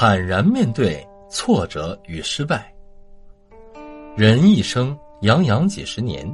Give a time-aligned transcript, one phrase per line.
[0.00, 2.72] 坦然面对挫折与失败。
[4.16, 6.24] 人一生洋洋几十年，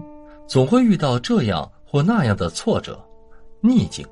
[0.47, 3.03] 总会遇到这样或那样的挫折、
[3.63, 4.07] 逆境。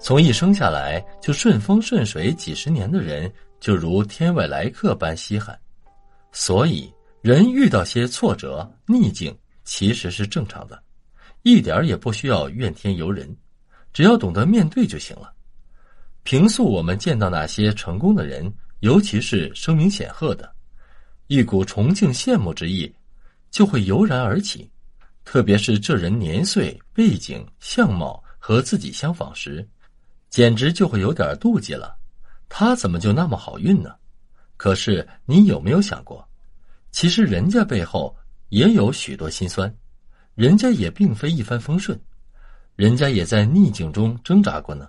[0.00, 3.30] 从一生下来就顺风顺水几十年的人，
[3.60, 5.54] 就如天外来客般稀罕。
[6.32, 10.82] 所以，人遇到些挫折、逆境，其实是正常的，
[11.42, 13.36] 一点也不需要怨天尤人，
[13.92, 15.30] 只要懂得面对就行了。
[16.22, 20.50] 平素我们见到那些成功的人，尤其是声名显赫的，
[21.26, 22.92] 一股崇敬羡慕之意
[23.50, 24.70] 就会油然而起。
[25.24, 29.66] 特别是这人年岁、背景、相貌和自己相仿时，
[30.30, 31.96] 简直就会有点妒忌了。
[32.48, 33.94] 他怎么就那么好运呢？
[34.56, 36.28] 可是你有没有想过，
[36.90, 38.16] 其实人家背后
[38.48, 39.72] 也有许多心酸，
[40.34, 42.00] 人家也并非一帆风顺，
[42.76, 44.88] 人家也在逆境中挣扎过呢。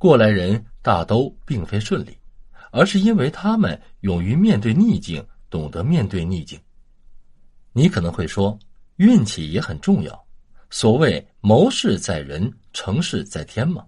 [0.00, 2.16] 过来人大都并非顺利，
[2.70, 6.58] 而是因为他们勇于面对逆境，懂得面对逆境。
[7.74, 8.58] 你可能会说，
[8.96, 10.18] 运气也很重要。
[10.70, 13.84] 所谓谋事在人，成事在天嘛。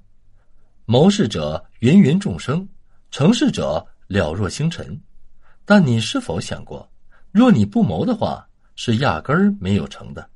[0.84, 2.69] 谋事者芸芸众生，
[3.11, 5.01] 成事者了若星辰。
[5.64, 6.86] 但你是否想过，
[7.31, 10.29] 若你不谋的话，是压根儿没有成的。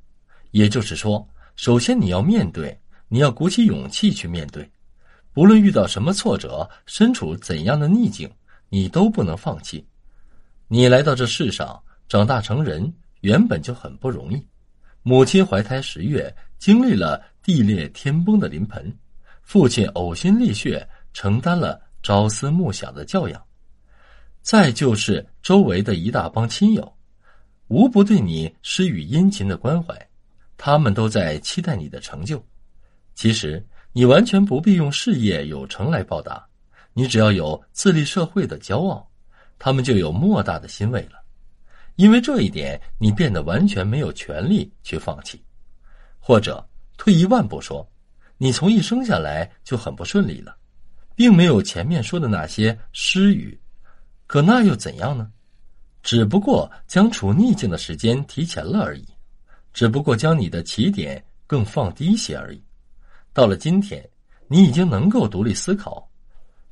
[0.49, 1.23] 也就是说，
[1.55, 2.75] 首先你要面对，
[3.09, 4.67] 你要鼓起勇气去面对。
[5.37, 8.27] 无论遇到什么挫折，身处怎样的逆境，
[8.69, 9.85] 你都不能放弃。
[10.67, 11.79] 你来到这世上，
[12.09, 14.43] 长大成人，原本就很不容易。
[15.03, 18.83] 母亲怀胎十月，经历了地裂天崩的临盆；
[19.43, 23.39] 父亲呕心沥血，承担了朝思暮想的教养。
[24.41, 26.91] 再就是周围的一大帮亲友，
[27.67, 29.95] 无不对你施予殷勤的关怀，
[30.57, 32.43] 他们都在期待你的成就。
[33.13, 33.63] 其实。
[33.97, 36.47] 你完全不必用事业有成来报答，
[36.93, 39.09] 你只要有自立社会的骄傲，
[39.57, 41.13] 他们就有莫大的欣慰了。
[41.95, 45.43] 因为这一点，你变得完全没有权利去放弃。
[46.19, 46.63] 或者
[46.95, 47.89] 退一万步说，
[48.37, 50.55] 你从一生下来就很不顺利了，
[51.15, 53.59] 并没有前面说的那些失语。
[54.27, 55.27] 可那又怎样呢？
[56.03, 59.07] 只不过将处逆境的时间提前了而已，
[59.73, 62.61] 只不过将你的起点更放低些而已。
[63.37, 64.03] 到了今天，
[64.47, 66.09] 你已经能够独立思考，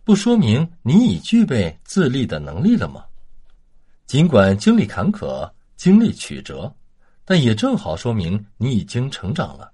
[0.04, 3.06] 不说明你已具备自立的能力了吗？
[4.08, 6.76] 尽管经历坎坷、经历曲折，
[7.24, 9.72] 但也正好说明你已经成长了，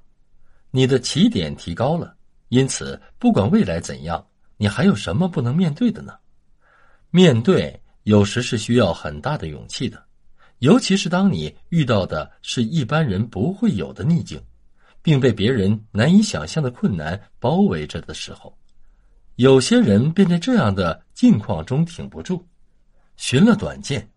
[0.69, 2.13] 你的起点提高了。
[2.49, 4.27] 因此，不管未来怎样，
[4.57, 6.13] 你还有什么不能面对的呢？
[7.09, 10.03] 面对有时是需要很大的勇气的，
[10.59, 14.37] 尤其是当你遇到的是一般人不会有的逆境。
[15.01, 18.55] 并被别人难以想象的困难包围着的时候，
[19.35, 22.45] 有些人便在这样的境况中挺不住，
[23.17, 24.07] 寻了短见，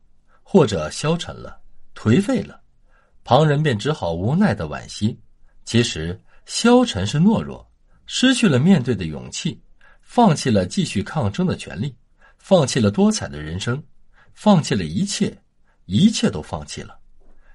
[0.43, 1.59] 或者消沉了、
[1.95, 2.61] 颓废了，
[3.22, 5.19] 旁人便只好无奈的惋惜。
[5.65, 7.66] 其实，消沉是懦弱，
[8.05, 9.59] 失去了面对的勇气，
[10.03, 11.95] 放弃了继续抗争的权利，
[12.37, 13.83] 放弃了多彩的人生，
[14.34, 15.34] 放弃了一切，
[15.87, 16.99] 一切都放弃了，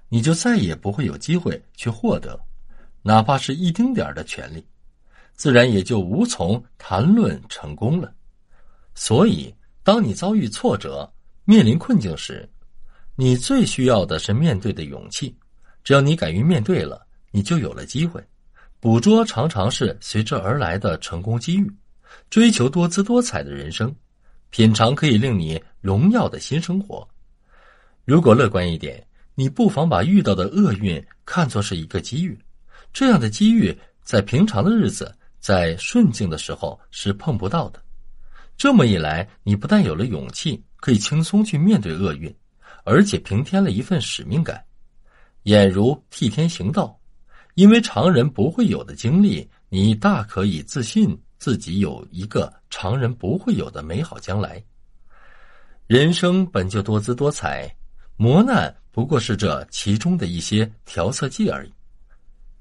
[0.07, 2.39] 你就再也不会有机会去获得。
[3.09, 4.63] 哪怕是一丁点儿的权利，
[5.33, 8.13] 自然也就无从谈论成功了。
[8.93, 11.11] 所以，当你遭遇挫折、
[11.43, 12.47] 面临困境时，
[13.15, 15.35] 你最需要的是面对的勇气。
[15.83, 18.23] 只要你敢于面对了，你就有了机会，
[18.79, 21.67] 捕捉常常是随之而来的成功机遇，
[22.29, 23.91] 追求多姿多彩的人生，
[24.51, 27.09] 品尝可以令你荣耀的新生活。
[28.05, 29.03] 如果乐观一点，
[29.33, 32.37] 你不妨把遇到的厄运看作是一个机遇。
[32.91, 37.81] 这样的机遇，在平常的日子，在顺境的时候是碰不到的。
[38.57, 42.33] 这么一来，你不但有了勇气，可以轻松去面对厄运，
[42.83, 44.63] 而且平添了一份使命感，
[45.45, 46.99] 俨如替天行道。
[47.55, 54.63] 因为常人不会有的经历，你大可以自信自己有一个常人不会有的美好将来。
[55.87, 57.69] 人生本就多姿多彩，
[58.15, 61.73] 磨难不过是这其中的一些调色剂而已。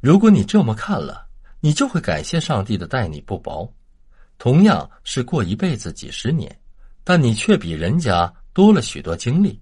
[0.00, 1.26] 如果你这么看了，
[1.58, 3.68] 你就会感谢上帝的待你不薄。
[4.38, 6.56] 同样是过一辈子几十年，
[7.02, 9.60] 但你却比人家多了许多经历。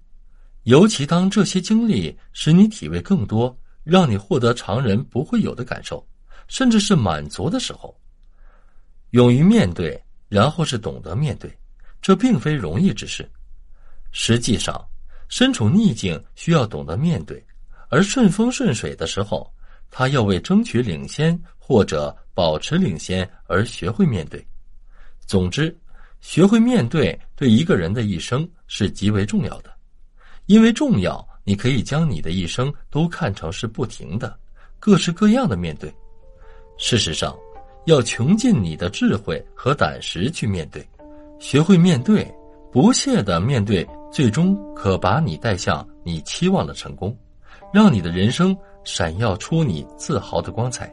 [0.63, 6.07] 尤其当这些经历使你体味更多，让你获得常人不会有的感受，
[6.47, 7.99] 甚至是满足的时候，
[9.11, 9.99] 勇于面对，
[10.29, 11.51] 然后是懂得面对，
[11.99, 13.27] 这并非容易之事。
[14.11, 14.87] 实际上，
[15.29, 17.43] 身处逆境需要懂得面对，
[17.89, 19.51] 而顺风顺水的时候。
[19.89, 24.45] 他要为争取领先或者保持领先而学会面对。
[25.25, 25.75] 总之，
[26.21, 29.71] 学会面对，对一个人的一生是极为重要的。
[30.45, 34.37] 因为重要，你可以将你的一生都看成是不停的、
[34.79, 35.93] 各式各样的面对。
[36.77, 37.35] 事实上，
[37.85, 40.87] 要穷尽你的智慧和胆识去面对，
[41.39, 42.25] 学会面对，
[42.71, 47.17] 不懈的面对，最终可把你带向你期望的成功，
[47.73, 48.55] 让你的人生
[48.87, 50.89] 闪耀出你自豪的光彩。